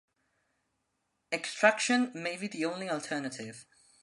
[1.31, 3.67] Extraction may be the only alternative.